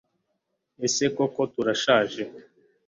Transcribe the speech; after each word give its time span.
Ese 0.85 1.05
koko 1.15 1.41
turashaje 1.53 2.23